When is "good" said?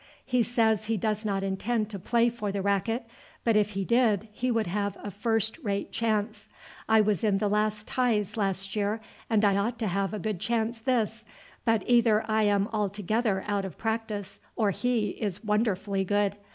10.17-10.39, 16.03-16.35